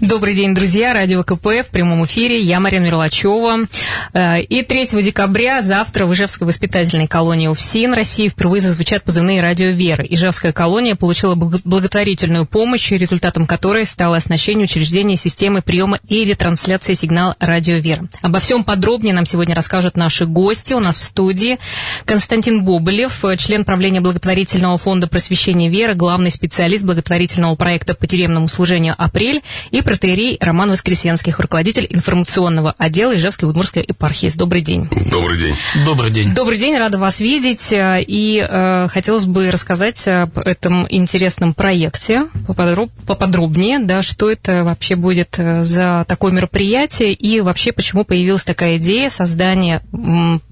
[0.00, 0.94] Добрый день, друзья.
[0.94, 2.40] Радио КП в прямом эфире.
[2.40, 3.66] Я Марина Мерлачева.
[4.12, 9.70] Э, и 3 декабря завтра в Ижевской воспитательной колонии УФСИН России впервые зазвучат позывные радио
[9.70, 10.04] «Вера».
[10.04, 17.34] Ижевская колония получила благотворительную помощь, результатом которой стало оснащение учреждения системы приема и ретрансляции сигнала
[17.40, 18.04] радио «Вера».
[18.22, 20.74] Обо всем подробнее нам сегодня расскажут наши гости.
[20.74, 21.58] У нас в студии
[22.04, 28.94] Константин Бобылев, член правления благотворительного фонда просвещения «Вера», главный специалист благотворительного проекта по тюремному служению
[28.96, 34.30] «Апрель» и протеерей Роман Воскресенских, руководитель информационного отдела Ижевской Удмурской епархии.
[34.36, 34.86] Добрый день.
[35.10, 35.54] Добрый день.
[35.86, 36.34] Добрый день.
[36.34, 37.68] Добрый день, рада вас видеть.
[37.72, 44.94] И э, хотелось бы рассказать об этом интересном проекте поподроб, поподробнее, да, что это вообще
[44.94, 49.80] будет э, за такое мероприятие и вообще почему появилась такая идея создания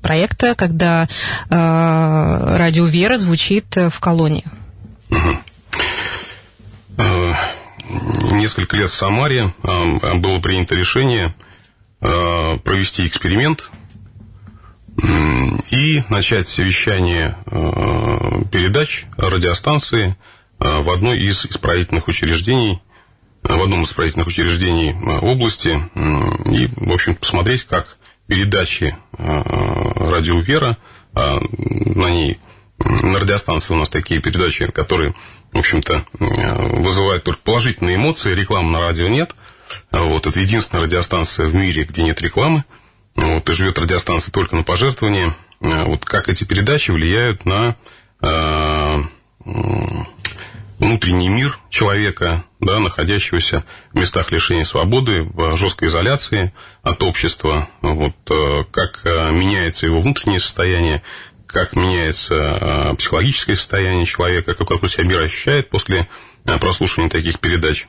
[0.00, 1.06] проекта, когда э,
[1.50, 4.44] радио Вера звучит в колонии.
[8.36, 11.34] Несколько лет в Самаре а, было принято решение
[12.00, 13.70] а, провести эксперимент
[15.70, 20.16] и начать вещание а, передач радиостанции
[20.58, 22.80] в одной из исправительных учреждений,
[23.42, 25.78] в одном из исправительных учреждений области,
[26.50, 30.78] и, в общем, посмотреть, как передачи радио «Вера»,
[31.12, 32.38] на ней,
[32.88, 35.14] на радиостанции у нас такие передачи, которые
[35.52, 38.34] в общем-то, э, вызывает только положительные эмоции.
[38.34, 39.34] Рекламы на радио нет.
[39.90, 42.64] Вот, это единственная радиостанция в мире, где нет рекламы.
[43.14, 45.34] Вот, и живет радиостанция только на пожертвования.
[45.60, 47.76] Э, вот как эти передачи влияют на
[48.20, 49.02] э,
[50.78, 58.14] внутренний мир человека, да, находящегося в местах лишения свободы, в жесткой изоляции от общества, вот,
[58.28, 61.02] э, как меняется его внутреннее состояние,
[61.46, 66.08] как меняется а, психологическое состояние человека, как он себя мир ощущает после
[66.44, 67.86] а, прослушивания таких передач.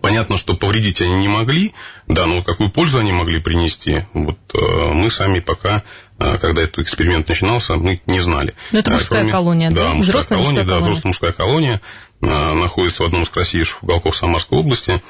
[0.00, 1.72] Понятно, что повредить они не могли,
[2.06, 5.82] да, но какую пользу они могли принести, вот а, мы сами пока,
[6.18, 8.54] когда этот эксперимент начинался, мы не знали.
[8.72, 9.88] Но это мужская кроме, колония, да?
[9.88, 10.90] Да, мужская колония, мужская да, колония.
[10.90, 11.80] взрослая мужская колония
[12.20, 15.02] находится в одном из красивейших уголков Самарской области.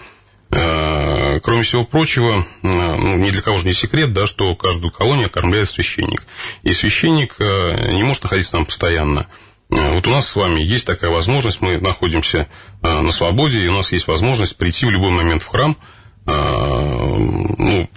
[0.59, 4.91] Э, кроме всего прочего, э, ну, ни для кого же не секрет, да, что каждую
[4.91, 6.23] колонию окормляет священник.
[6.63, 9.27] И священник э, не может находиться там постоянно.
[9.69, 12.49] Вот у нас с вами есть такая возможность, мы находимся
[12.83, 15.77] на свободе, и у нас есть возможность прийти в любой момент в храм,
[16.25, 17.89] ну,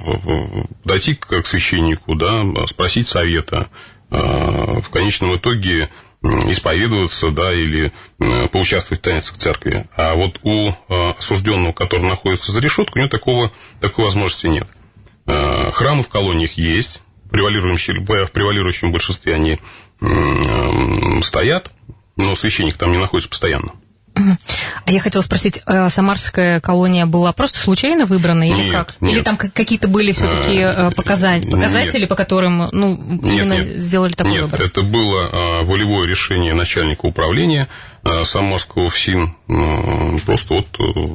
[0.84, 3.68] дойти к священнику, да, спросить совета.
[4.09, 9.85] В конечном итоге исповедоваться, да, или э, поучаствовать в таинствах церкви.
[9.96, 10.74] А вот у э,
[11.18, 14.68] осужденного, который находится за решеткой, у него такого, такой возможности нет.
[15.25, 19.59] Э, храмы в колониях есть, в превалирующем, в превалирующем большинстве они
[21.24, 21.72] стоят,
[22.16, 23.74] но священник там не находится постоянно.
[24.85, 28.96] А я хотела спросить, а самарская колония была просто случайно выбрана или нет, как?
[29.02, 29.12] Нет.
[29.13, 33.81] Или там какие-то были все-таки а, показатели, показатели по которым ну, нет, именно нет.
[33.81, 34.62] сделали такой нет, выбор?
[34.62, 37.68] Нет, это было а, волевое решение начальника управления
[38.03, 39.35] а, Самарского ФСИН.
[39.47, 41.13] А, просто вот э,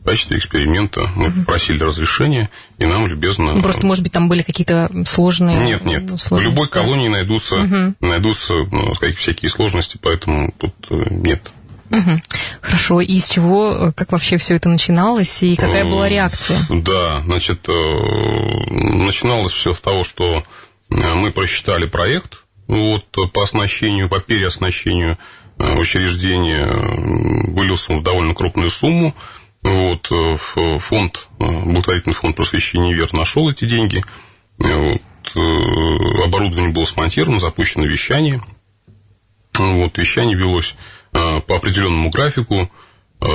[0.00, 1.44] в качестве эксперимента мы угу.
[1.44, 3.52] просили разрешения, и нам любезно...
[3.52, 5.58] Ну, просто, может быть, там были какие-то сложные...
[5.58, 6.04] Нет, нет.
[6.04, 6.72] В любой ситуации.
[6.72, 7.94] колонии найдутся, угу.
[8.00, 11.50] найдутся ну, всякие сложности, поэтому тут э, нет.
[11.90, 12.22] Угу.
[12.60, 13.00] Хорошо.
[13.00, 16.60] И с чего, как вообще все это начиналось, и какая была реакция?
[16.68, 20.44] Да, значит, э, начиналось все с того, что
[20.90, 25.18] э, мы просчитали проект вот, по оснащению, по переоснащению
[25.58, 26.66] э, учреждения
[27.50, 29.14] вылился в довольно крупную сумму.
[29.62, 30.10] Вот,
[30.78, 34.02] фонд, благотворительный фонд просвещения ВЕР нашел эти деньги.
[34.56, 35.02] Вот,
[36.24, 38.42] оборудование было смонтировано, запущено вещание.
[39.52, 42.70] Вот, вещание велось Э, по определенному графику,
[43.20, 43.26] э,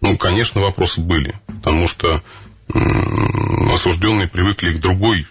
[0.00, 2.22] ну, конечно, вопросы были, потому что
[2.68, 5.26] осужденные привыкли к другой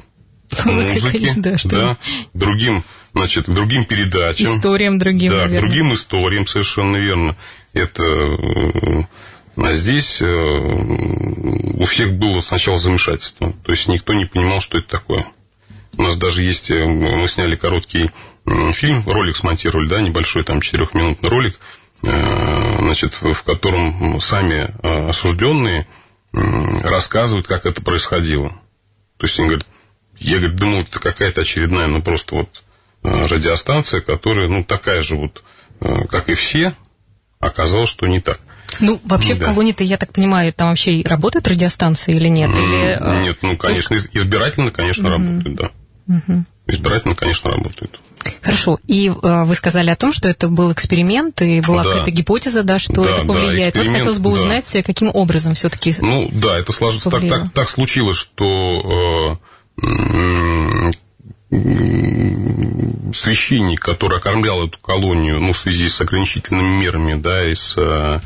[0.65, 1.97] музыке, да, да,
[2.33, 2.83] другим,
[3.13, 4.57] значит, другим передачам.
[4.57, 5.59] Историям другим, Да, наверное.
[5.59, 7.35] другим историям, совершенно верно.
[7.73, 8.03] Это...
[8.03, 9.03] Э,
[9.55, 13.53] а здесь у всех было сначала замешательство.
[13.63, 15.27] То есть никто не понимал, что это такое.
[15.95, 18.09] У нас даже есть, мы сняли короткий
[18.45, 21.59] фильм, ролик смонтировали, да, небольшой там четырехминутный ролик,
[22.03, 25.87] э, значит, в котором сами э, осужденные
[26.31, 28.49] рассказывают, как это происходило.
[29.17, 29.67] То есть они говорят,
[30.17, 32.63] я говорю, думал, это какая-то очередная, ну просто вот
[33.03, 35.43] э, радиостанция, которая, ну, такая же вот,
[36.09, 36.73] как и все,
[37.39, 38.39] оказалось, что не так.
[38.79, 39.45] Ну, вообще да.
[39.45, 42.49] в колонии-то, я так понимаю, там вообще работают радиостанции или нет?
[42.51, 45.11] Или, нет, ну, конечно, избирательно, конечно, mm-hmm.
[45.11, 45.71] работают, да.
[46.07, 46.45] Угу.
[46.67, 47.99] Избирательно, конечно, работают.
[48.41, 48.79] Хорошо.
[48.87, 51.89] И э, вы сказали о том, что это был эксперимент, и была да.
[51.89, 53.73] какая-то гипотеза, да, что да, это повлияет.
[53.73, 54.81] Да, вот хотелось бы узнать, да.
[54.81, 55.93] каким образом все-таки.
[55.99, 57.03] Ну да, это сложилось.
[57.03, 59.39] Так, так, так случилось, что
[59.81, 60.91] э,
[63.13, 68.19] священник, который окормлял эту колонию, ну, в связи с ограничительными мерами, да, и с, э,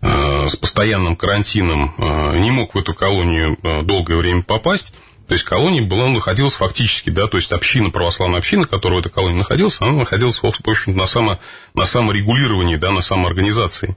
[0.00, 4.94] с постоянным карантином, э, не мог в эту колонию э, долгое время попасть.
[5.28, 9.12] То есть колония была, находилась фактически, да, то есть община, православная община, которая в этой
[9.12, 11.38] колонии находилась, она находилась, в общем на, само,
[11.74, 13.96] на саморегулировании, да, на самоорганизации.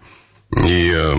[0.52, 1.14] И э,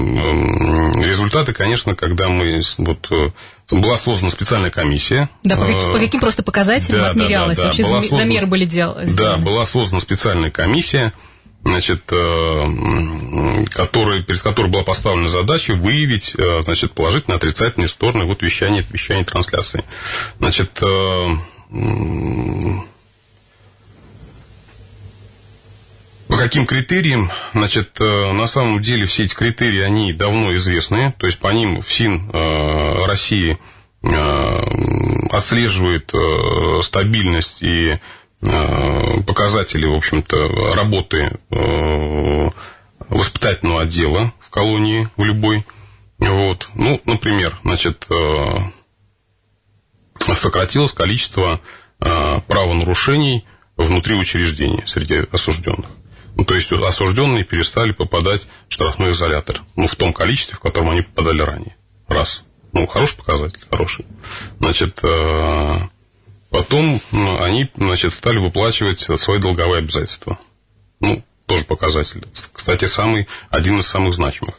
[1.05, 3.31] результаты, конечно, когда мы вот э,
[3.71, 5.29] была создана специальная комиссия.
[5.43, 7.57] Да, по, каким, по каким просто показателям да, отмерялось?
[7.57, 7.83] Да, да, да.
[7.83, 9.13] Вообще была замеры были деланы?
[9.15, 11.13] Да, была создана специальная комиссия,
[11.67, 18.43] значит, э, который, перед которой была поставлена задача выявить э, значит, положительные отрицательные стороны вот
[18.43, 19.85] вещания, вещания трансляции.
[20.39, 21.29] Значит, э,
[26.29, 27.31] по каким критериям?
[27.53, 31.15] Значит, на самом деле все эти критерии, они давно известны.
[31.19, 32.31] То есть по ним ФСИН
[33.07, 33.59] России
[35.31, 36.13] отслеживает
[36.85, 37.99] стабильность и
[39.47, 42.51] показатели, в общем-то, работы э,
[43.09, 45.65] воспитательного отдела в колонии, в любой.
[46.19, 46.69] Вот.
[46.75, 48.59] Ну, например, значит, э,
[50.35, 51.61] сократилось количество
[51.99, 53.47] правонарушений
[53.77, 55.89] внутри учреждений среди осужденных.
[56.35, 59.63] Ну, то есть осужденные перестали попадать в штрафной изолятор.
[59.77, 61.77] Ну, в том количестве, в котором они попадали ранее.
[62.09, 62.43] Раз.
[62.73, 64.05] Ну, хороший показатель, хороший.
[64.59, 65.01] Значит,
[66.57, 70.39] Потом ну, они, значит, стали выплачивать свои долговые обязательства.
[71.01, 72.27] Ну, тоже показатель.
[72.51, 74.55] Кстати, самый, один из самых значимых.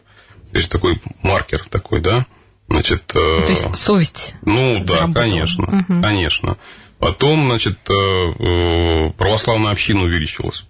[0.52, 2.28] То есть такой маркер такой, да?
[2.70, 4.36] Значит, ну, То есть совесть.
[4.44, 6.04] Ну да, конечно, угу.
[6.04, 6.58] конечно.
[7.00, 10.66] Потом, значит, э, э, православная община увеличилась.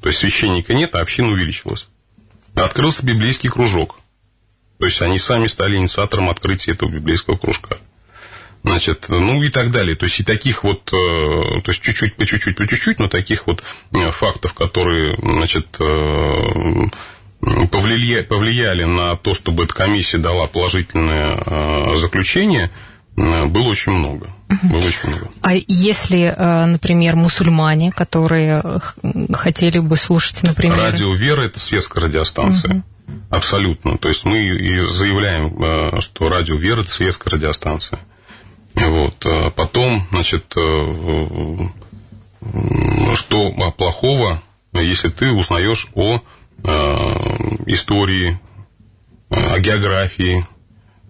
[0.00, 1.88] То есть священника нет, а община увеличилась.
[2.54, 3.98] Открылся библейский кружок.
[4.78, 7.76] То есть они сами стали инициатором открытия этого библейского кружка
[8.64, 9.94] значит, ну и так далее.
[9.94, 13.46] То есть и таких вот, э, то есть чуть-чуть, по чуть-чуть, по чуть-чуть, но таких
[13.46, 13.62] вот
[13.92, 16.86] э, фактов, которые, значит, э,
[17.70, 22.70] повлияли, повлияли на то, чтобы эта комиссия дала положительное заключение,
[23.16, 24.30] было очень много.
[24.62, 25.28] Было очень много.
[25.42, 26.34] А если,
[26.66, 28.80] например, мусульмане, которые
[29.34, 30.78] хотели бы слушать, например...
[30.78, 32.76] Радио Вера– это светская радиостанция.
[32.76, 32.82] Угу.
[33.28, 33.98] Абсолютно.
[33.98, 38.00] То есть мы и заявляем, что радио Вера– это светская радиостанция.
[38.74, 39.14] Вот.
[39.24, 41.68] А потом, значит, э,
[43.14, 44.42] что плохого,
[44.72, 46.70] если ты узнаешь о э,
[47.66, 48.38] истории,
[49.30, 50.46] о географии,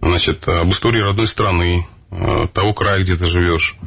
[0.01, 3.77] значит, об истории родной страны, э, того края, где ты живешь.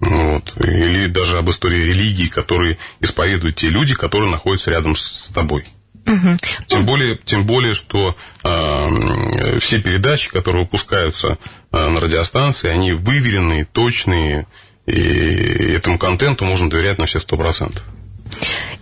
[0.00, 0.54] Вот.
[0.58, 5.64] Или даже об истории религии, которые исповедуют те люди, которые находятся рядом с тобой.
[6.06, 6.38] Угу.
[6.66, 11.38] Тем, более, тем более, что э, все передачи, которые выпускаются
[11.72, 14.46] э, на радиостанции, они выверенные, точные,
[14.86, 17.82] и этому контенту можно доверять на все сто процентов.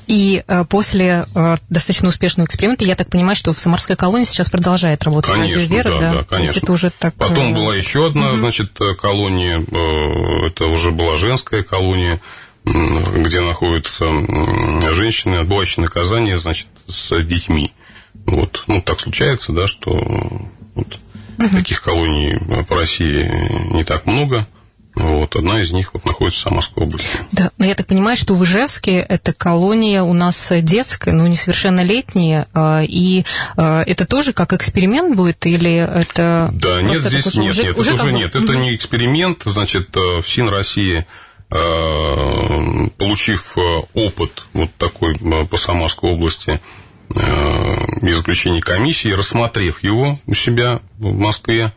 [0.06, 4.50] И э, после э, достаточно успешного эксперимента, я так понимаю, что в Самарской колонии сейчас
[4.50, 6.58] продолжает работать конечно, радио Вера, да, да, да, конечно.
[6.58, 7.14] это уже так...
[7.14, 8.38] Потом была еще одна, угу.
[8.38, 12.20] значит, колония, э, это уже была женская колония,
[12.64, 14.06] где находятся
[14.92, 17.72] женщины, отбывающие наказание, значит, с детьми.
[18.26, 18.64] Вот.
[18.66, 19.90] Ну, так случается, да, что
[20.74, 20.98] вот,
[21.38, 21.56] угу.
[21.56, 24.46] таких колоний по России не так много.
[24.94, 27.08] Вот, одна из них вот находится в Самарской области.
[27.32, 32.46] Да, но я так понимаю, что в Ижевске эта колония у нас детская, но несовершеннолетняя,
[32.52, 33.24] а, и
[33.56, 36.50] а, это тоже как эксперимент будет, или это...
[36.52, 38.44] Да, нет, здесь нет, уже, нет, уже это уже нет, угу.
[38.44, 41.04] это не эксперимент, значит, э, в СИН России Э,
[42.96, 46.60] получив э, опыт вот такой э, по Самарской области
[48.00, 51.74] из заключения комиссии, рассмотрев его у себя в Москве,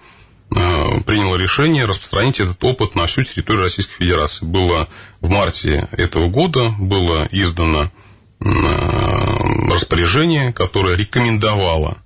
[0.48, 4.46] приняло решение распространить этот опыт на всю территорию Российской Федерации.
[4.46, 4.88] Было
[5.20, 7.91] в марте этого года было издано
[8.39, 11.98] распоряжение, которое рекомендовало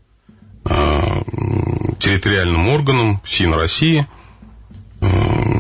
[2.00, 4.19] территориальным органам СИН России– Э,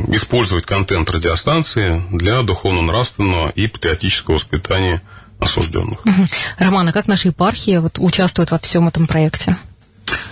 [0.09, 5.01] использовать контент радиостанции для духовно-нравственного и патриотического воспитания
[5.39, 5.99] осужденных.
[6.57, 9.57] Роман, а как наша епархия вот, участвует во всем этом проекте?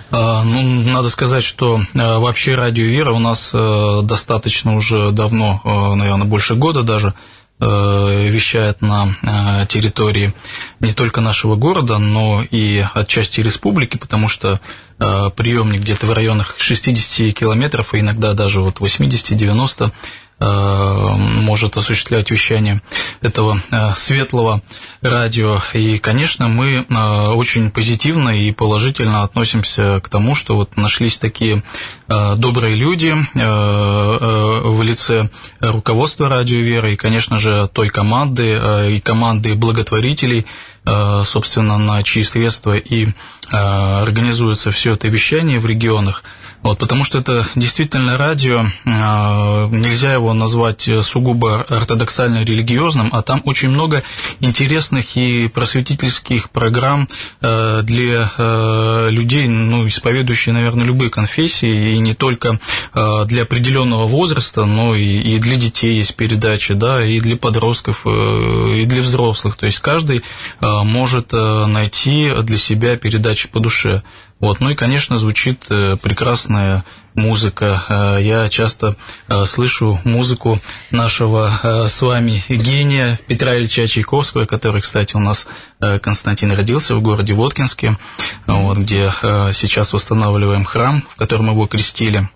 [0.09, 5.61] А, ну, надо сказать, что э, вообще радио Вера у нас э, достаточно уже давно,
[5.95, 7.13] наверное, больше года даже,
[7.59, 10.31] вещает на территории
[10.79, 14.61] не только нашего города, но и отчасти республики, потому что
[14.99, 19.91] Э, приемник где-то в районах 60 километров, а иногда даже вот 80-90
[20.39, 22.81] может осуществлять вещание
[23.21, 23.59] этого
[23.95, 24.61] светлого
[25.01, 25.61] радио.
[25.73, 26.85] И, конечно, мы
[27.35, 31.63] очень позитивно и положительно относимся к тому, что вот нашлись такие
[32.07, 35.29] добрые люди в лице
[35.59, 40.45] руководства радио «Вера» и, конечно же, той команды и команды благотворителей,
[40.85, 43.07] собственно, на чьи средства и
[43.49, 46.23] организуется все это вещание в регионах.
[46.67, 53.69] Вот, потому что это действительно радио, а, нельзя его назвать сугубо ортодоксально-религиозным, а там очень
[53.69, 54.03] много
[54.41, 57.07] интересных и просветительских программ
[57.39, 62.59] э, для э, людей, ну, исповедующих, наверное, любые конфессии, и не только
[62.93, 68.83] э, для определенного возраста, но и для детей есть передачи, да, и для подростков, и
[68.85, 69.55] для взрослых.
[69.55, 70.21] То есть каждый
[70.59, 74.03] может найти для себя передачи по душе.
[74.39, 74.59] Вот.
[74.59, 77.83] Ну и, конечно, звучит э, прекрасная музыка.
[77.89, 78.95] Э, я часто
[79.27, 80.59] э, слышу музыку
[80.91, 85.47] нашего с вами гения Петра Ильича Чайковского, который, кстати, у нас
[85.79, 87.97] Константин родился в городе Воткинске,
[88.45, 89.11] вот, где
[89.53, 92.29] сейчас восстанавливаем храм, в котором его крестили.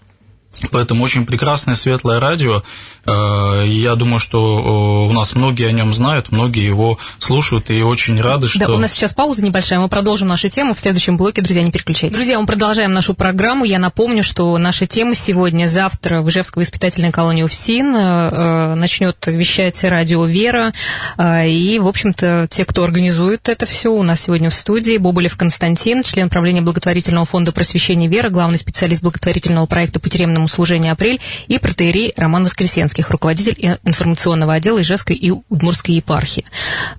[0.72, 2.63] Поэтому очень прекрасное светлое радио.
[3.05, 8.20] Э, я думаю, что у нас многие о нем знают, многие его слушают и очень
[8.22, 8.60] рады, что...
[8.60, 11.41] Да, у нас сейчас пауза небольшая, мы продолжим нашу тему в следующем блоке.
[11.41, 12.15] Друзья, не переключайтесь.
[12.15, 13.63] Друзья, мы продолжаем нашу программу.
[13.63, 19.17] Я напомню, что наша тема сегодня, завтра в Ижевской воспитательной колонии УФСИН э, э, начнет
[19.27, 20.74] вещать радио «Вера».
[21.17, 26.03] И, в общем-то, те, кто организует это все, у нас сегодня в студии Боболев Константин,
[26.03, 30.10] член правления благотворительного фонда просвещения «Вера», главный специалист благотворительного проекта по
[30.41, 36.45] тюремному служению «Апрель» и протеерей Роман Воскресенских, руководитель информационного отдела Ижевской и Удмурской епархии.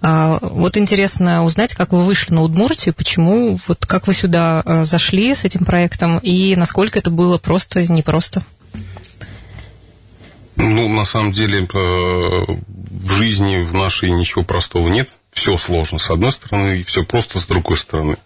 [0.01, 4.85] А, вот интересно узнать, как вы вышли на Удмуртию, почему, вот как вы сюда а,
[4.85, 8.43] зашли с этим проектом и насколько это было просто непросто.
[10.57, 15.09] Ну, на самом деле, в жизни в нашей ничего простого нет.
[15.33, 18.17] Все сложно с одной стороны, и все просто с другой стороны.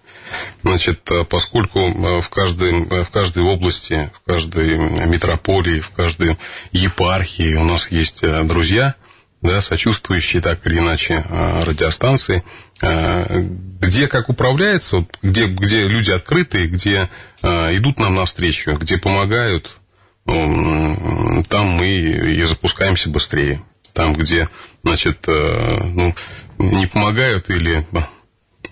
[0.62, 6.36] Значит, э, поскольку э, в каждой, э, в каждой области, в каждой метрополии, в каждой
[6.72, 8.94] епархии у нас есть друзья,
[9.42, 11.24] да, сочувствующие так или иначе
[11.64, 12.42] радиостанции,
[12.80, 17.10] где как управляется, где, где люди открытые, где
[17.42, 19.76] идут нам навстречу, где помогают,
[20.24, 23.62] там мы и запускаемся быстрее.
[23.92, 24.48] Там, где,
[24.82, 26.14] значит, ну,
[26.58, 27.86] не помогают или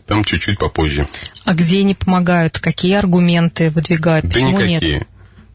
[0.06, 1.06] там чуть-чуть попозже.
[1.44, 2.58] А где не помогают?
[2.58, 4.26] Какие аргументы выдвигают?
[4.26, 4.98] Да Почему никакие.
[4.98, 5.08] Нет?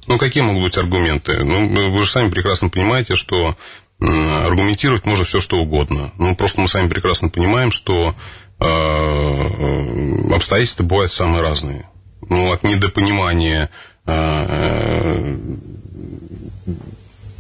[0.08, 1.44] Ну, какие могут быть аргументы?
[1.44, 3.56] Ну, вы же сами прекрасно понимаете, что
[4.00, 6.12] аргументировать можно все, что угодно.
[6.18, 8.16] Ну, просто мы сами прекрасно понимаем, что
[8.60, 11.88] э, обстоятельства бывают самые разные.
[12.28, 13.70] Ну, от недопонимания
[14.06, 15.38] э,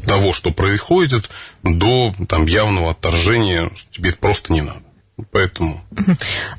[0.05, 1.29] того, что происходит,
[1.63, 4.81] до там, явного отторжения, что тебе это просто не надо.
[5.31, 5.81] Поэтому.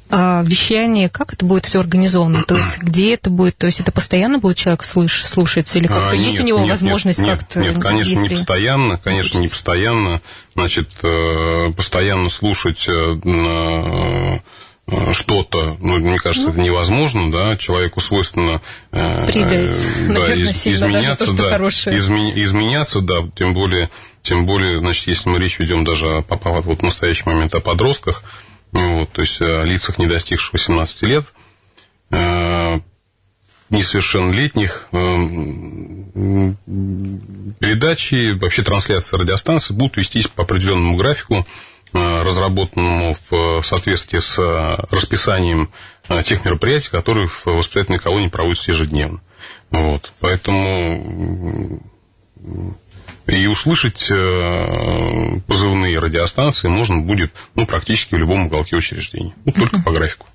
[0.09, 2.43] А вещание, как это будет все организовано?
[2.43, 3.57] То есть, где это будет?
[3.57, 5.75] То есть, это постоянно будет человек слыш, слушать?
[5.77, 7.61] Или как-то а, есть нет, у него нет, возможность нет, как-то?
[7.61, 8.23] Нет, конечно, если...
[8.23, 10.21] не постоянно, конечно, не постоянно.
[10.55, 14.39] Значит, э, постоянно слушать э, э,
[15.13, 21.27] что-то, ну, мне кажется, ну, это невозможно, да, человеку свойственно Придать, да, наверное, из, изменяться,
[21.27, 23.91] то, да, изме, изменяться, да, тем более,
[24.23, 26.25] тем более, значит, если мы речь ведем даже о,
[26.61, 28.25] вот в настоящий момент о подростках,
[28.73, 31.25] вот, то есть о лицах, не достигших 18 лет,
[32.11, 32.81] э,
[33.71, 34.97] несовершеннолетних, э,
[37.59, 41.47] передачи, вообще трансляции радиостанции будут вестись по определенному графику,
[41.93, 44.39] э, разработанному в соответствии с
[44.91, 45.71] расписанием
[46.25, 49.21] тех мероприятий, которые в воспитательной колонии проводятся ежедневно.
[49.71, 50.13] Вот.
[50.21, 51.81] Поэтому
[53.37, 59.33] и услышать э, позывные радиостанции можно будет ну, практически в любом уголке учреждения.
[59.45, 60.27] Ну, только по графику.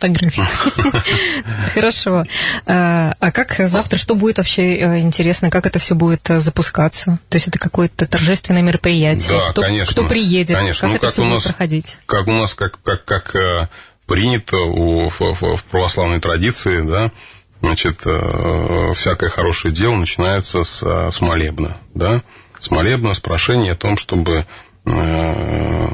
[0.00, 0.46] по графику.
[1.74, 2.24] Хорошо.
[2.66, 7.18] А, а как завтра, что будет вообще э, интересно, как это все будет э, запускаться?
[7.28, 9.36] То есть это какое-то торжественное мероприятие?
[9.36, 9.92] Да, кто, конечно.
[9.92, 10.56] Кто приедет?
[10.56, 10.80] Конечно.
[10.80, 11.98] Как ну, это как все у нас, будет проходить?
[12.06, 13.70] Как у нас, как, как, как
[14.06, 17.12] принято в православной традиции, да,
[17.60, 22.22] Значит, э, всякое хорошее дело начинается с, э, с молебна, да,
[22.58, 24.46] с молебна, с прошения о том, чтобы
[24.86, 25.88] э,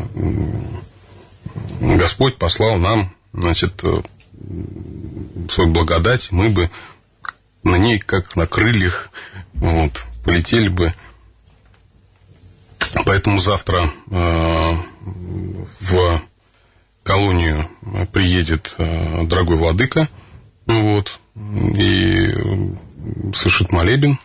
[1.81, 3.83] Господь послал нам, значит,
[5.51, 6.71] свою благодать, мы бы
[7.65, 9.11] на ней, как на крыльях,
[9.55, 10.95] вот, полетели бы.
[13.05, 16.21] Поэтому завтра в
[17.03, 17.69] колонию
[18.13, 20.09] приедет дорогой владыка,
[20.67, 21.19] вот,
[21.77, 22.35] и
[23.35, 24.19] совершит молебен.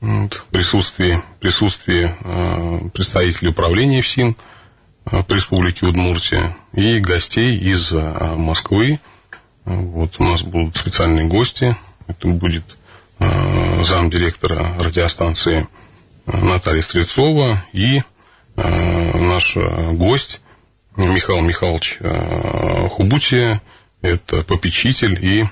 [0.00, 2.14] в присутствии, присутствии
[2.90, 4.36] представителей управления ФСИН
[5.04, 9.00] в Республике Удмуртия и гостей из Москвы.
[9.64, 11.76] Вот у нас будут специальные гости.
[12.06, 12.64] Это будет
[13.18, 15.66] замдиректора радиостанции
[16.26, 18.02] Наталья Стрельцова и
[18.56, 20.40] наш гость
[20.96, 21.98] Михаил Михайлович
[22.90, 23.62] Хубутия.
[24.04, 25.46] Это попечитель и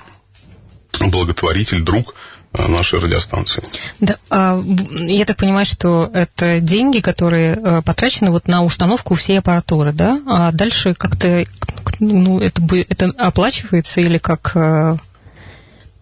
[0.99, 2.13] благотворитель, друг
[2.53, 3.63] нашей радиостанции.
[3.99, 9.39] Да, а, я так понимаю, что это деньги, которые э, потрачены вот на установку всей
[9.39, 10.21] аппаратуры, да?
[10.27, 11.45] А дальше как-то
[11.99, 14.51] ну, это, это оплачивается или как...
[14.55, 14.97] Э,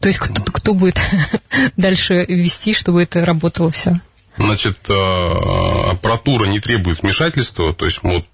[0.02, 1.00] то есть кто, кто будет
[1.78, 3.94] дальше вести, чтобы это работало все?
[4.38, 8.26] Значит, э, аппаратура не требует вмешательства, то есть вот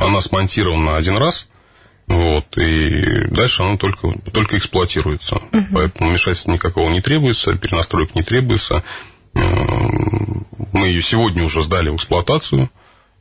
[0.00, 1.48] она смонтирована один раз,
[2.06, 5.36] вот, и дальше оно только, только эксплуатируется.
[5.36, 5.66] Угу.
[5.72, 8.84] Поэтому вмешательства никакого не требуется, перенастроек не требуется.
[9.34, 9.40] Э,
[10.72, 12.70] мы ее сегодня уже сдали в эксплуатацию.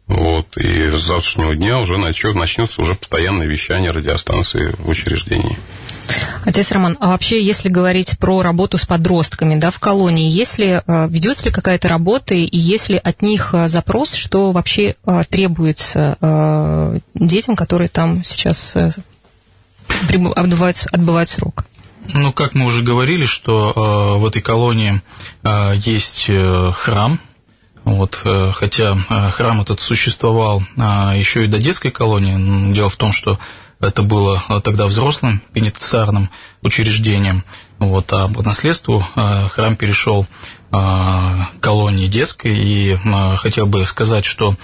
[0.08, 5.58] Вот, и с завтрашнего дня уже начнется уже постоянное вещание радиостанции в учреждении.
[6.46, 11.08] Отец Роман, а вообще, если говорить про работу с подростками да, в колонии, если э,
[11.10, 16.18] ведется ли какая-то работа, и если от них э, запрос, что вообще э, требуется
[17.14, 18.76] детям, которые там сейчас
[20.08, 21.66] отбывают, отбывают срок?
[22.14, 25.02] Ну, как мы уже говорили, что в этой колонии
[25.76, 26.30] есть
[26.74, 27.20] храм,
[27.84, 28.22] вот,
[28.54, 28.96] хотя
[29.32, 32.74] храм этот существовал еще и до детской колонии.
[32.74, 33.40] Дело в том, что
[33.80, 36.30] это было тогда взрослым пенитенциарным
[36.62, 37.44] учреждением.
[37.78, 40.26] Вот, а по наследству э, храм перешел
[40.72, 44.56] э, колонии детской, и э, хотел бы сказать, что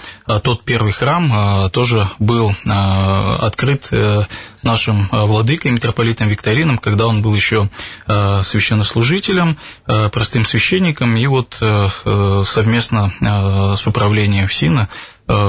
[0.42, 3.88] тот первый храм тоже был открыт
[4.62, 7.68] нашим владыкой, митрополитом Викторином, когда он был еще
[8.06, 13.12] священнослужителем, простым священником, и вот совместно
[13.76, 14.88] с управлением ФСИНа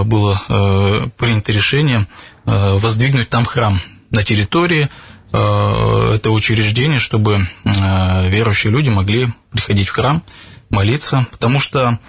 [0.04, 2.08] было принято решение
[2.46, 3.80] Э, воздвигнуть там храм
[4.10, 4.90] на территории
[5.32, 10.22] э, этого учреждения, чтобы э, верующие люди могли приходить в храм,
[10.70, 12.00] молиться, потому что,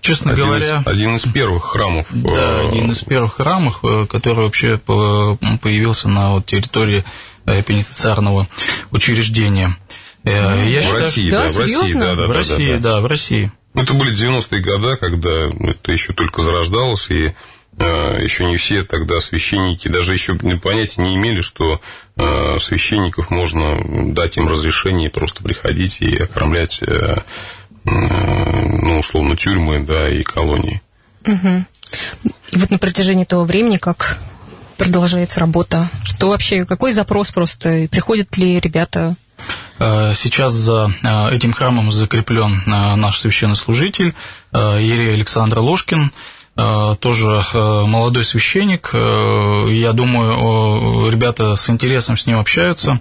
[0.00, 0.78] честно один говоря...
[0.78, 2.06] Из, один из первых храмов.
[2.10, 7.04] Да, один из первых храмов, который вообще появился на вот территории
[7.44, 8.46] пенитенциарного
[8.92, 9.76] учреждения.
[10.24, 13.00] Я в считаю, России, да, да в России, да, да, в России, да, да, да,
[13.00, 13.52] в России.
[13.74, 17.32] Это были 90-е годы, когда это еще только зарождалось, и
[17.78, 21.80] Э, еще не все тогда священники даже еще понятия не имели, что
[22.16, 27.16] э, священников можно дать им разрешение просто приходить и окормлять, э,
[27.84, 30.82] ну, условно, тюрьмы, да, и колонии.
[31.26, 31.64] Угу.
[32.50, 34.18] И вот на протяжении того времени, как
[34.76, 39.14] продолжается работа, что вообще, какой запрос просто, приходят ли ребята
[40.14, 40.90] Сейчас за
[41.32, 44.14] этим храмом закреплен наш священнослужитель
[44.52, 46.12] Ерей Александр Ложкин.
[46.54, 48.90] Э, тоже э, молодой священник.
[48.92, 53.00] Э, я думаю, ребята с интересом с ним общаются.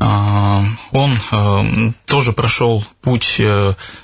[0.00, 3.40] Он тоже прошел путь,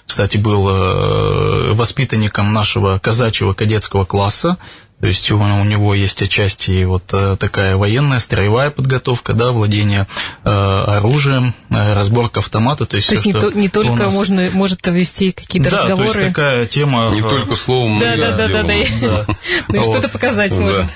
[0.06, 4.58] кстати, был воспитанником нашего казачьего кадетского класса.
[5.00, 10.06] То есть у, у него есть отчасти вот э, такая военная, строевая подготовка, да, владение
[10.44, 12.86] э, оружием, э, разборка автомата.
[12.86, 14.14] То есть, то есть все, не, то, не только нас...
[14.14, 16.12] можно, может вести какие-то да, разговоры.
[16.12, 17.10] То есть такая тема...
[17.12, 19.26] Не только словом, да, да, да, да, да,
[19.68, 20.86] Ну и что-то показать может.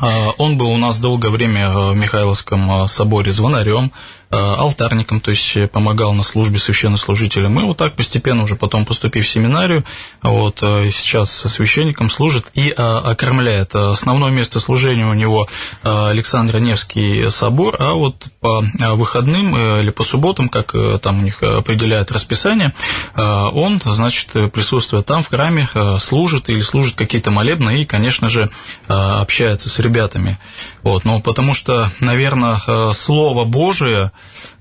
[0.00, 3.92] А, он был у нас долгое время в Михайловском соборе звонарем.
[4.34, 7.60] Э, алтарником, то есть э, помогал на службе священнослужителям.
[7.60, 9.84] И вот так постепенно уже потом поступив в семинарию,
[10.22, 13.76] вот э, сейчас священником служит и окормляет.
[13.76, 15.46] Основное место служения у него
[15.82, 22.10] Александр Невский собор, а вот по выходным или по субботам, как там у них определяет
[22.10, 22.74] расписание,
[23.14, 25.68] он, значит, присутствует там в храме,
[26.00, 28.50] служит или служит какие-то молебны и, конечно же,
[28.86, 30.38] общается с ребятами.
[30.82, 34.12] Вот, ну, потому что, наверное, Слово Божие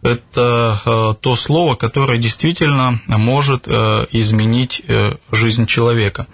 [0.04, 6.28] это э, то слово, которое действительно может э, изменить э, жизнь человека.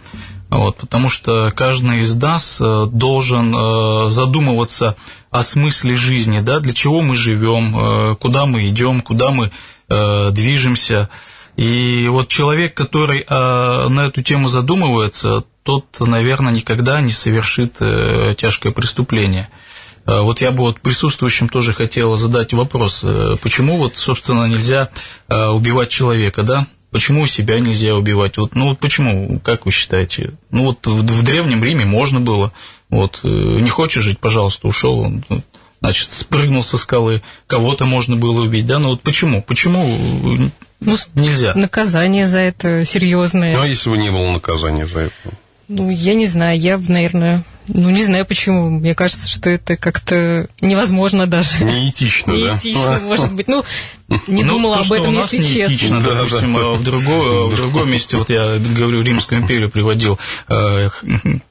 [0.50, 4.96] Вот, потому что каждый из нас должен задумываться
[5.30, 9.52] о смысле жизни, да, для чего мы живем, куда мы идем, куда мы
[9.88, 11.08] движемся.
[11.56, 19.50] И вот человек, который на эту тему задумывается, тот, наверное, никогда не совершит тяжкое преступление.
[20.10, 24.90] Э, вот я бы вот присутствующим тоже хотел задать вопрос, э, почему вот, собственно, нельзя
[25.28, 26.68] э, убивать человека, да?
[26.90, 28.38] Почему себя нельзя убивать?
[28.38, 30.32] Вот, ну вот почему, как вы считаете?
[30.50, 32.52] Ну вот в, в Древнем Риме можно было.
[32.90, 35.08] Вот не хочешь жить, пожалуйста, ушел,
[35.82, 38.80] значит, спрыгнул со скалы, кого-то можно было убить, да?
[38.80, 39.44] Ну вот почему?
[39.44, 39.86] Почему
[40.80, 41.54] Ну, Нельзя.
[41.54, 43.56] Наказание за это серьезное.
[43.56, 45.14] Ну, а если бы не было наказания за это?
[45.68, 47.44] Ну, я не знаю, я бы, наверное,
[47.74, 48.70] ну, не знаю почему.
[48.70, 51.64] Мне кажется, что это как-то невозможно даже.
[51.64, 52.54] Неэтично, да?
[52.54, 53.48] Неэтично, может быть.
[53.48, 53.64] Ну,
[54.28, 56.02] не ну, думала об этом, если честно.
[56.02, 56.72] Да, допустим, да.
[56.72, 60.90] в, другой, в другом месте, вот я говорю, Римскую империю приводил, э,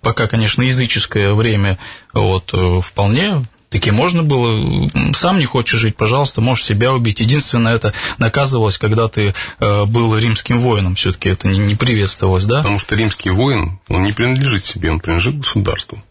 [0.00, 1.78] пока, конечно, языческое время,
[2.12, 7.20] вот, э, вполне Таки можно было, сам не хочешь жить, пожалуйста, можешь себя убить.
[7.20, 12.58] Единственное, это наказывалось, когда ты э, был римским воином, все-таки это не, не приветствовалось, да?
[12.58, 16.02] Потому что римский воин, он не принадлежит себе, он принадлежит государству.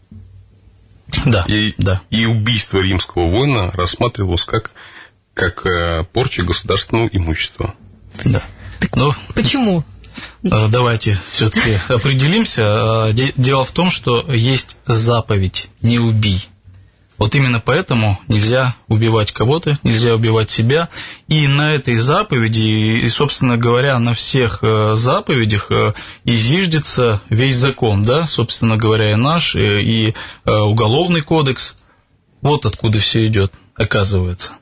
[1.24, 2.02] Да, и, да.
[2.10, 4.72] И убийство римского воина рассматривалось как,
[5.34, 7.74] как э, порча государственного имущества.
[8.24, 8.42] Да.
[8.80, 9.84] Так ну, почему?
[10.44, 13.12] Э, давайте все-таки определимся.
[13.36, 16.48] Дело в том, что есть заповедь «не убий».
[17.18, 20.88] Вот именно поэтому нельзя убивать кого-то, нельзя убивать себя.
[21.26, 26.36] И на этой заповеди, и, собственно говоря, на всех э, заповедях э, и
[27.28, 31.76] весь закон, да, собственно говоря, и наш, и э, уголовный кодекс.
[32.40, 34.57] Вот откуда все идет, оказывается.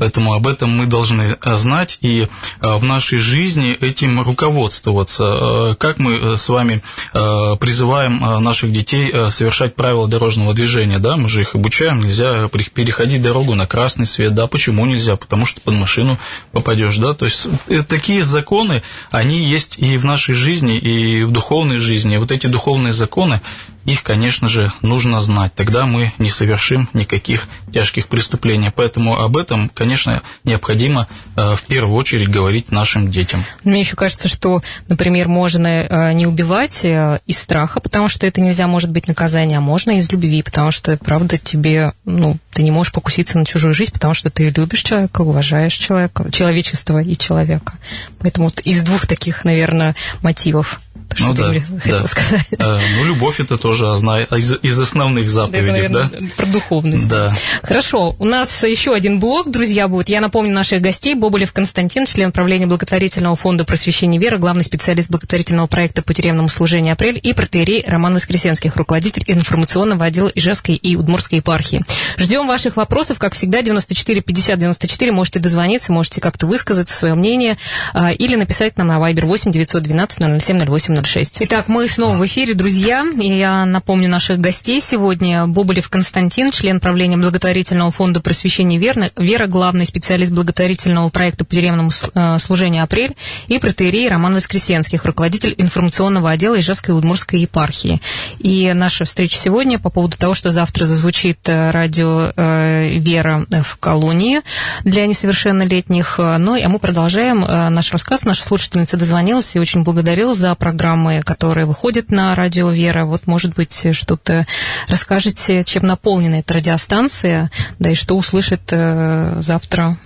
[0.00, 5.24] Поэтому об этом мы должны э, знать и э, в нашей жизни этим руководствоваться.
[5.24, 6.82] Э, как мы с вами
[7.12, 13.54] призываем наших детей совершать правила дорожного движения, да, мы же их обучаем, нельзя переходить дорогу
[13.54, 16.18] на красный свет, да, почему нельзя, потому что под машину
[16.52, 17.46] попадешь, да, то есть
[17.88, 22.92] такие законы, они есть и в нашей жизни, и в духовной жизни, вот эти духовные
[22.94, 23.40] законы,
[23.84, 25.54] их, конечно же, нужно знать.
[25.54, 28.70] Тогда мы не совершим никаких тяжких преступлений.
[28.74, 33.44] Поэтому об этом, конечно, необходимо э, в первую очередь говорить нашим детям.
[33.64, 38.40] Мне еще кажется, что, например, можно э, не убивать э, из страха, потому что это
[38.40, 42.70] нельзя, может быть, наказание, а можно из любви, потому что, правда, тебе, ну, ты не
[42.70, 47.74] можешь покуситься на чужую жизнь, потому что ты любишь человека, уважаешь человека, человечество и человека.
[48.18, 50.80] Поэтому вот из двух таких, наверное, мотивов
[51.14, 52.06] что ну, ты да, хотела да.
[52.06, 52.46] сказать.
[52.58, 56.04] А, ну, любовь это тоже из, из основных заповедей, да?
[56.04, 57.08] Наверное, Про духовность.
[57.08, 57.32] Да.
[57.62, 60.08] Хорошо, у нас еще один блок, друзья, будет.
[60.08, 61.14] Я напомню наших гостей.
[61.14, 66.92] Боболев Константин, член правления благотворительного фонда просвещения веры, главный специалист благотворительного проекта по тюремному служению
[66.92, 71.84] «Апрель» и протеерей Роман Воскресенских, руководитель информационного отдела Ижевской и Удмурской епархии.
[72.16, 75.12] Ждем ваших вопросов, как всегда, 94 50 94.
[75.12, 77.58] Можете дозвониться, можете как-то высказать свое мнение
[77.92, 81.38] а, или написать нам на Viber 8 912 007 08 06.
[81.40, 83.04] Итак, мы снова в эфире, друзья.
[83.20, 85.46] И я напомню наших гостей сегодня.
[85.46, 91.90] Боболев Константин, член правления благотворительного фонда просвещения веры, Вера, главный специалист благотворительного проекта по тюремному
[92.14, 98.00] э, служению «Апрель» и протеерей Роман Воскресенских, руководитель информационного отдела Ижевской и Удмурской епархии.
[98.38, 103.76] И наша встреча сегодня по поводу того, что завтра зазвучит э, радио э, «Вера» в
[103.78, 104.40] колонии
[104.84, 106.18] для несовершеннолетних.
[106.18, 108.24] Ну, а мы продолжаем наш рассказ.
[108.24, 113.04] Наша слушательница дозвонилась и очень благодарила за программу программы, которые выходят на радио Вера.
[113.04, 114.46] Вот, может быть, что-то
[114.88, 119.96] расскажете, чем наполнена эта радиостанция, да и что услышит э, завтра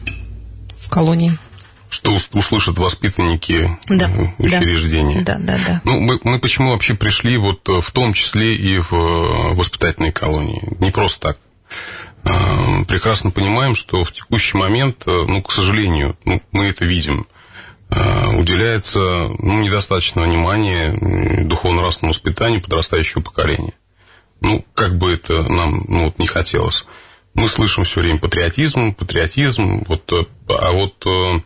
[0.79, 1.33] в колонии
[1.91, 5.23] что услышат воспитанники да, учреждения.
[5.23, 5.81] Да, да, да.
[5.85, 10.61] Ну, мы, мы почему вообще пришли вот в том числе и в э, воспитательные колонии?
[10.81, 11.39] Не просто так.
[12.25, 17.34] Э, прекрасно понимаем, что в текущий момент, ну, к сожалению, ну, мы это видим, Э,
[17.91, 19.01] уделяется
[19.39, 23.75] ну, недостаточно внимания духовно-нравственному воспитанию подрастающего поколения.
[24.41, 26.85] Ну, как бы это нам ну, вот, не хотелось.
[27.35, 31.41] Мы слышим все время патриотизм, патриотизм, вот, э, а вот э,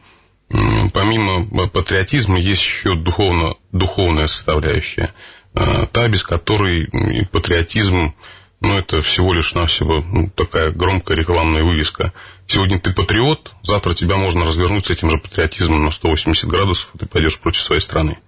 [0.93, 5.13] помимо патриотизма есть еще духовно, духовная составляющая,
[5.55, 6.89] та, без которой
[7.31, 8.15] патриотизм
[8.61, 12.13] ну, это всего лишь навсего ну, такая громкая рекламная вывеска.
[12.49, 16.99] Сегодня ты патриот, завтра тебя можно развернуть с этим же патриотизмом на 180 градусов, и
[16.99, 18.19] ты пойдешь против своей страны.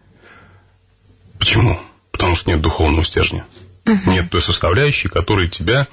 [1.38, 1.80] Почему?
[2.12, 3.44] Потому что нет духовного стержня.
[3.86, 4.10] Uh-huh.
[4.10, 5.88] Нет той составляющей, которая тебя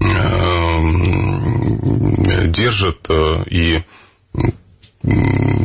[0.00, 0.06] э,
[2.46, 3.84] держит э, и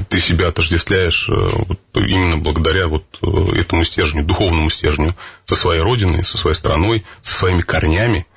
[0.10, 5.82] ты себя отождествляешь э, вот, именно благодаря вот э, этому стержню, духовному стержню, со своей
[5.82, 8.28] родиной, со своей страной, со своими корнями.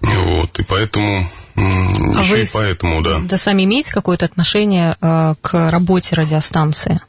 [0.00, 1.60] Вот, и поэтому, а
[2.22, 3.20] еще вы и поэтому, да.
[3.20, 7.00] Да сами имеете какое-то отношение э, к работе радиостанции?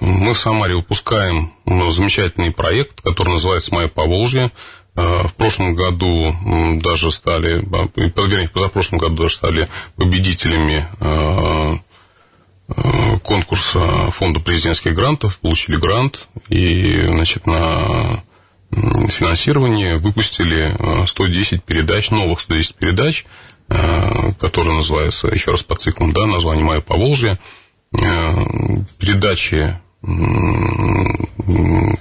[0.00, 4.50] Мы в Самаре выпускаем замечательный проект, который называется «Моя Поволжье».
[4.94, 6.34] Э, в прошлом году
[6.82, 11.76] даже стали, вернее, позапрошлом году даже стали победителями э,
[12.68, 18.22] э, конкурса фонда президентских грантов, получили грант и, значит, на
[18.72, 20.74] финансирование выпустили
[21.06, 23.24] 110 передач, новых 110 передач,
[23.68, 27.38] который называется, еще раз по циклам, да, название «Мое Поволжье».
[28.98, 29.78] Передачи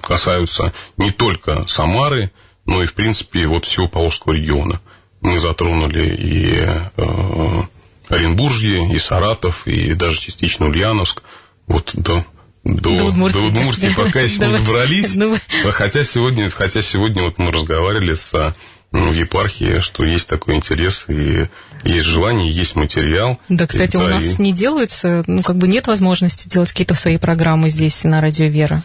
[0.01, 2.31] касаются не только Самары,
[2.65, 4.81] но и, в принципе, вот всего Поволжского региона.
[5.21, 7.63] Мы затронули и э,
[8.09, 11.21] Оренбуржье, и Саратов, и даже частично Ульяновск.
[11.67, 12.25] Вот до,
[12.63, 15.13] до, до Удмуртии, до Удмуртии пока еще не добрались.
[15.15, 15.37] Ну,
[15.71, 18.53] хотя сегодня, хотя сегодня вот мы разговаривали с
[18.91, 21.47] в епархии, что есть такой интерес, и
[21.83, 23.39] есть желание, есть материал.
[23.47, 24.41] Да, кстати, и, у да, нас и...
[24.41, 28.83] не делаются, ну, как бы нет возможности делать какие-то свои программы здесь на Радио Вера.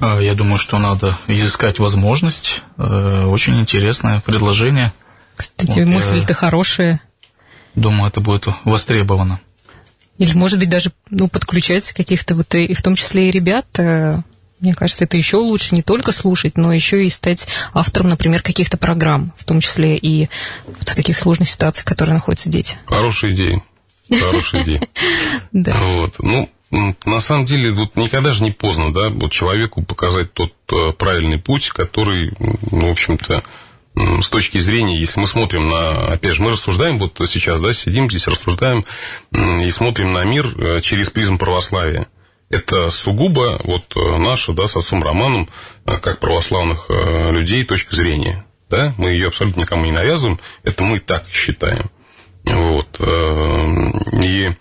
[0.00, 2.62] А, я думаю, что надо изыскать возможность.
[2.76, 4.92] Э, очень интересное предложение.
[5.36, 7.00] Кстати, вот мысль-то хорошая.
[7.74, 9.40] Думаю, это будет востребовано.
[10.20, 13.66] Или, может быть, даже ну, подключать каких-то вот, и в том числе и ребят.
[13.78, 14.18] Э,
[14.60, 18.76] мне кажется, это еще лучше не только слушать, но еще и стать автором, например, каких-то
[18.76, 20.28] программ, в том числе и
[20.66, 22.76] вот в таких сложных ситуациях, в которых находятся дети.
[22.84, 23.62] Хорошая идея.
[24.10, 24.82] Хорошая идея.
[25.52, 25.72] Да.
[25.72, 26.16] Вот.
[26.18, 26.50] Ну,
[27.06, 31.38] на самом деле, вот никогда же не поздно, да, вот человеку показать тот э, правильный
[31.38, 32.34] путь, который,
[32.70, 33.42] ну, в общем-то,
[33.94, 38.08] с точки зрения, если мы смотрим на, опять же, мы рассуждаем, вот сейчас, да, сидим
[38.08, 38.84] здесь, рассуждаем
[39.32, 42.06] и смотрим на мир э, через призм православия.
[42.48, 45.48] Это сугубо вот э, наша, да, с отцом Романом,
[45.84, 48.44] как православных людей, точка зрения.
[48.68, 48.94] Да?
[48.96, 51.90] Мы ее абсолютно никому не навязываем, это мы так считаем.
[52.44, 53.00] Вот.
[54.12, 54.54] И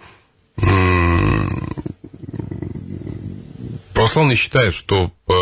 [3.99, 5.33] православные считают, что э,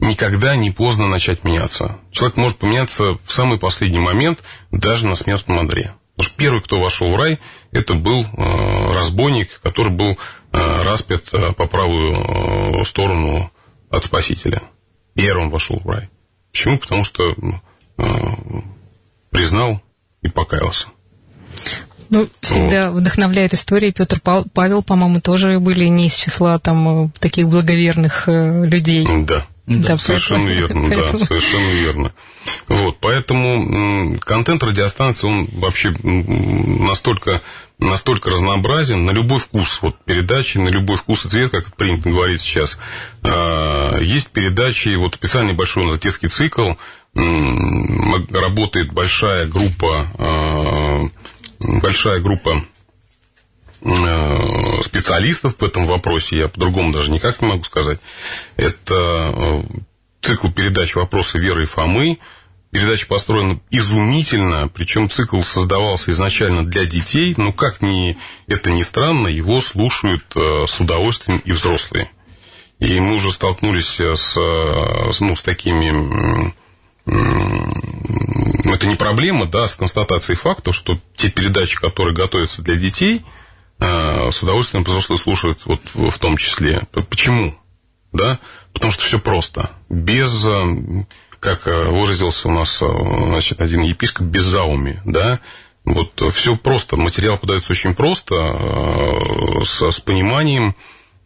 [0.00, 1.98] никогда не поздно начать меняться.
[2.10, 5.94] Человек может поменяться в самый последний момент, даже на смертном одре.
[6.16, 7.38] Потому что первый, кто вошел в рай,
[7.72, 10.18] это был э, разбойник, который был
[10.52, 13.50] э, распят по правую сторону
[13.90, 14.62] от Спасителя.
[15.14, 16.08] Первым вошел в рай.
[16.50, 16.78] Почему?
[16.78, 17.34] Потому что
[19.30, 19.80] признал
[20.22, 20.88] и покаялся.
[22.10, 23.00] Ну, всегда вот.
[23.00, 23.92] вдохновляет история.
[23.92, 29.06] Петр Павел, по-моему, тоже были не из числа там э, таких благоверных э, людей.
[29.24, 29.46] Да.
[29.70, 31.18] Да, совершенно верно, поэтому...
[31.18, 32.12] да, совершенно верно.
[32.66, 37.40] Вот, поэтому контент радиостанции, он вообще настолько,
[37.78, 42.10] настолько разнообразен, на любой вкус, вот передачи, на любой вкус и цвет, как это принято
[42.10, 42.78] говорить сейчас.
[43.22, 46.72] А, есть передачи, вот специальный большой у нас детский цикл,
[47.14, 51.08] работает большая группа а,
[51.60, 52.62] большая группа
[53.82, 53.86] э,
[54.82, 58.00] специалистов в этом вопросе, я по-другому даже никак не могу сказать.
[58.56, 59.62] Это э,
[60.22, 62.18] цикл передач «Вопросы Веры и Фомы».
[62.70, 69.26] Передача построена изумительно, причем цикл создавался изначально для детей, но как ни это ни странно,
[69.26, 72.10] его слушают э, с удовольствием и взрослые.
[72.78, 76.54] И мы уже столкнулись с, ну, с такими
[77.04, 83.39] это не проблема, да, с констатацией факта, что те передачи, которые готовятся для детей, э,
[83.80, 86.82] с удовольствием взрослые слушают вот в том числе.
[87.08, 87.54] Почему?
[88.12, 88.38] Да?
[88.72, 89.70] Потому что все просто.
[89.88, 91.04] Без, э,
[91.40, 95.40] как э, выразился у нас значит, один епископ, без зауми, да,
[95.84, 98.34] вот все просто, материал подается очень просто,
[99.64, 100.74] с, с пониманием,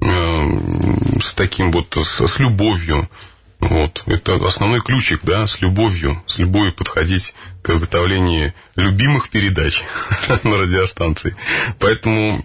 [0.01, 3.09] с таким вот, с, с любовью,
[3.71, 4.03] вот.
[4.07, 9.83] Это основной ключик, да, с любовью, с любовью подходить к изготовлению любимых передач
[10.45, 11.37] на радиостанции.
[11.79, 12.41] Поэтому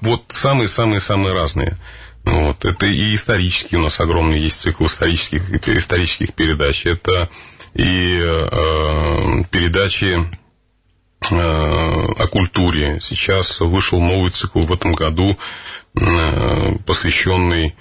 [0.00, 1.76] вот самые-самые-самые разные.
[2.24, 2.64] Вот.
[2.64, 6.84] Это и исторические у нас огромный есть цикл исторических, исторических передач.
[6.86, 7.28] Это
[7.74, 10.18] и э, передачи
[11.30, 12.98] э, о культуре.
[13.02, 15.36] Сейчас вышел новый цикл в этом году,
[15.94, 17.74] э, посвященный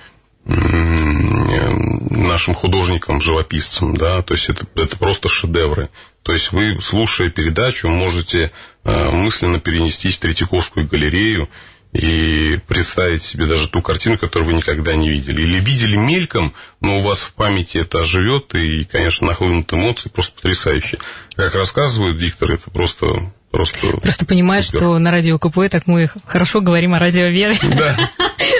[2.14, 5.90] нашим художникам, живописцам, да, то есть это, это просто шедевры.
[6.24, 8.52] То есть вы, слушая передачу, можете
[8.84, 11.50] э, мысленно перенестись в Третьяковскую галерею
[11.92, 15.42] и представить себе даже ту картину, которую вы никогда не видели.
[15.42, 20.34] Или видели мельком, но у вас в памяти это живет, и, конечно, нахлынут эмоции просто
[20.36, 21.00] потрясающие.
[21.36, 24.80] Как рассказывают дикторы, это просто Просто, Просто понимаешь, супер.
[24.80, 27.56] что на радио КП так мы хорошо говорим о радио Веры.
[27.62, 27.96] Да.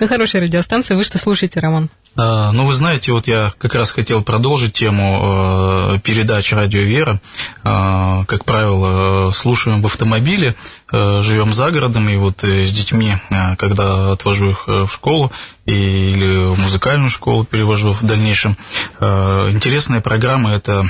[0.00, 0.96] Ну, хорошая радиостанция.
[0.96, 1.90] Вы что слушаете, Роман?
[2.16, 7.20] А, ну, вы знаете, вот я как раз хотел продолжить тему э, передач «Радио Вера».
[7.64, 10.54] А, как правило, слушаем в автомобиле,
[10.92, 13.16] э, живем за городом, и вот э, с детьми,
[13.58, 15.32] когда отвожу их в школу
[15.66, 18.58] или в музыкальную школу перевожу в дальнейшем.
[19.00, 20.84] Интересная программа– это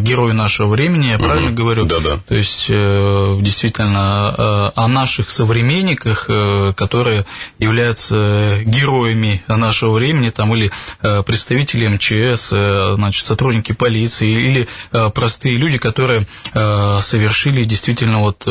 [0.00, 1.56] «Герои нашего времени», я правильно угу.
[1.56, 1.84] говорю?
[1.84, 2.18] Да-да.
[2.26, 6.24] То есть, действительно, о наших современниках,
[6.74, 7.26] которые
[7.58, 10.70] являются героями нашего времени, там, или
[11.22, 12.48] представители МЧС,
[12.96, 14.68] значит, сотрудники полиции, или
[15.14, 18.46] простые люди, которые совершили действительно вот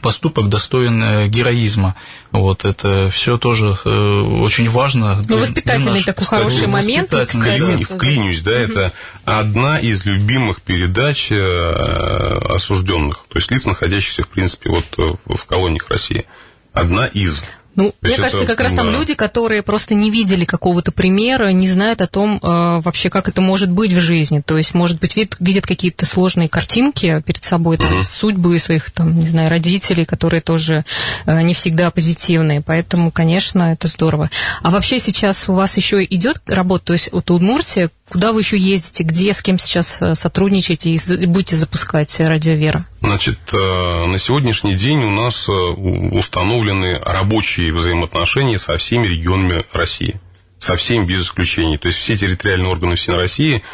[0.00, 1.94] поступок достоин героизма.
[2.32, 5.22] Вот это все тоже очень важно.
[5.28, 7.08] Ну, воспитательный такой хороший момент.
[7.08, 7.84] Кстати.
[7.84, 8.92] Вклинюсь, да, это
[9.24, 14.84] одна из любимых передач осужденных, то есть лиц, находящихся, в принципе, вот
[15.24, 16.26] в колониях России.
[16.72, 17.44] Одна из.
[17.76, 21.48] Ну, То мне кажется, это, как раз там люди, которые просто не видели какого-то примера,
[21.48, 24.42] не знают о том э, вообще, как это может быть в жизни.
[24.44, 28.04] То есть, может быть, вид, видят какие-то сложные картинки перед собой, там, uh-huh.
[28.04, 30.84] судьбы своих, там, не знаю, родителей, которые тоже
[31.26, 32.62] э, не всегда позитивные.
[32.62, 34.30] Поэтому, конечно, это здорово.
[34.62, 38.56] А вообще сейчас у вас еще идет работа, то есть вот Удмуртия, Куда вы еще
[38.56, 39.02] ездите?
[39.02, 42.86] Где, с кем сейчас э, сотрудничаете и будете запускать радио «Вера»?
[43.00, 50.20] Значит, э, на сегодняшний день у нас э, установлены рабочие взаимоотношения со всеми регионами России.
[50.58, 51.78] Со всеми без исключений.
[51.78, 53.64] То есть все территориальные органы всей России,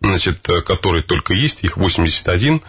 [0.00, 2.60] значит, которые только есть, их 81,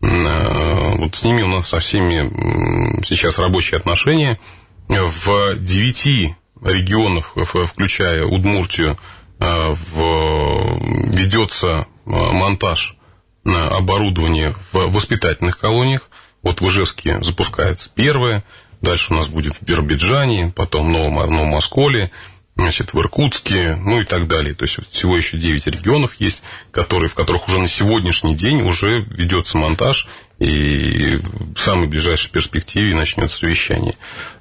[0.00, 4.40] вот с ними у нас со всеми сейчас рабочие отношения.
[4.88, 8.96] В девяти регионах, включая Удмуртию, Э,
[9.40, 10.78] в,
[11.16, 12.96] ведется э, монтаж
[13.44, 16.10] оборудования в воспитательных колониях.
[16.42, 18.44] Вот в Ижевске запускается первое,
[18.80, 22.10] дальше у нас будет в Биробиджане, потом в Новом, Новом Осколе,
[22.56, 24.54] значит, в Иркутске, ну и так далее.
[24.54, 29.02] То есть всего еще 9 регионов есть, которые, в которых уже на сегодняшний день уже
[29.10, 31.18] ведется монтаж, и
[31.54, 33.94] в самой ближайшей перспективе начнется вещание.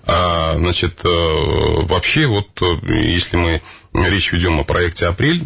[0.06, 2.48] А, значит, э, вообще, вот
[2.84, 3.62] если мы
[3.94, 5.44] речь ведем о проекте «Апрель»,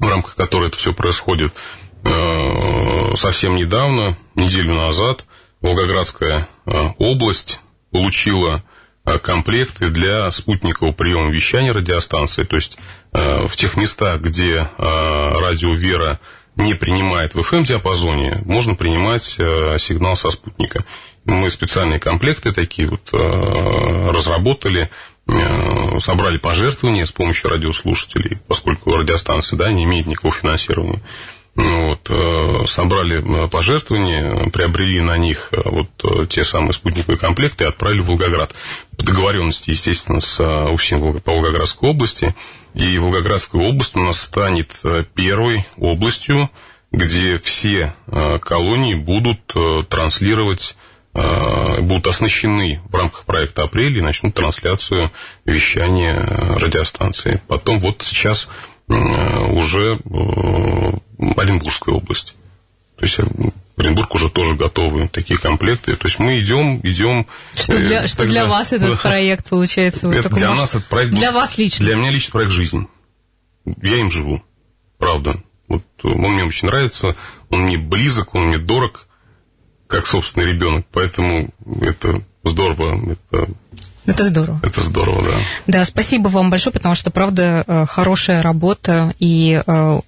[0.00, 1.52] в рамках которой это все происходит,
[2.04, 5.26] э, совсем недавно, неделю назад,
[5.60, 8.64] Волгоградская э, область получила
[9.04, 12.78] э, комплекты для спутникового приема вещания радиостанции, то есть
[13.12, 16.20] в тех местах, где радио «Вера»
[16.54, 20.84] не принимает в FM-диапазоне, можно принимать сигнал со спутника.
[21.24, 24.90] Мы специальные комплекты такие вот разработали,
[26.00, 31.00] собрали пожертвования с помощью радиослушателей, поскольку радиостанция да, не имеет никакого финансирования.
[31.56, 37.66] Ну вот, э, собрали э, пожертвования, приобрели на них вот те самые спутниковые комплекты и
[37.66, 38.54] отправили в Волгоград.
[38.96, 42.34] По договоренности, естественно, с УФСИН по Волгоградской области.
[42.74, 44.80] И Волгоградская область у нас станет
[45.14, 46.48] первой областью,
[46.92, 47.94] где все
[48.40, 49.40] колонии будут
[49.88, 55.10] транслировать Э, будут оснащены в рамках проекта «Апрель» и начнут трансляцию
[55.44, 56.14] вещания
[56.56, 57.40] радиостанции.
[57.48, 58.48] Потом вот сейчас
[58.88, 58.94] э,
[59.50, 60.92] уже э,
[61.36, 62.34] Оренбургская область.
[62.96, 63.18] То есть
[63.76, 65.96] Оренбург уже тоже готовы такие комплекты.
[65.96, 67.26] То есть мы идем, идем.
[67.54, 70.10] Что для, что для вас этот проект получается?
[70.12, 71.14] Это для нас этот проект.
[71.14, 71.84] Для вас лично.
[71.84, 72.86] Для меня лично проект жизнь.
[73.82, 74.42] Я им живу,
[74.98, 75.36] правда.
[75.68, 77.16] Вот он мне очень нравится,
[77.48, 79.06] он мне близок, он мне дорог
[79.90, 80.86] как собственный ребенок.
[80.92, 81.50] Поэтому
[81.82, 83.16] это здорово.
[83.30, 83.48] Это
[84.06, 84.60] это здорово.
[84.62, 85.30] Это здорово, да.
[85.66, 90.00] Да, спасибо вам большое, потому что, правда, э, хорошая работа, и э,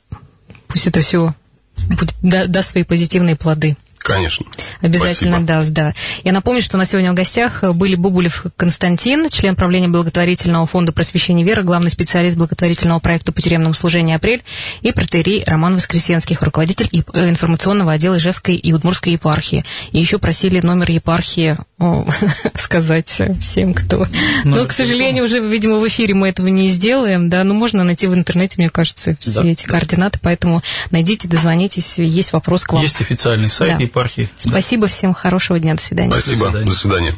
[0.66, 1.34] пусть это все
[1.88, 2.14] будет,
[2.50, 3.76] даст свои позитивные плоды.
[4.02, 4.46] Конечно.
[4.80, 5.46] Обязательно Спасибо.
[5.46, 5.94] даст, да.
[6.24, 11.44] Я напомню, что на сегодня в гостях были Бубулев Константин, член правления благотворительного фонда просвещения
[11.44, 14.42] веры, главный специалист благотворительного проекта по тюремному служению «Апрель»
[14.80, 19.64] и протерей Роман Воскресенских, руководитель э, информационного отдела Ижевской и Удмурской епархии.
[19.92, 21.56] И еще просили номер епархии
[22.56, 24.06] сказать всем, кто...
[24.44, 27.84] Но, Но к сожалению, уже, видимо, в эфире мы этого не сделаем, да, но можно
[27.84, 29.72] найти в интернете, мне кажется, все да, эти да.
[29.72, 32.82] координаты, поэтому найдите, дозвонитесь, есть вопрос к вам.
[32.82, 34.28] Есть официальный сайт да епархии.
[34.38, 36.10] Спасибо всем, хорошего дня, до свидания.
[36.10, 36.70] Спасибо, до свидания.
[36.70, 37.14] До свидания.